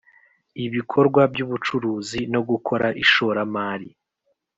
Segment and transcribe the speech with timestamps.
[0.65, 3.89] Ibikorwa by ubucuruzi no gukora ishoramari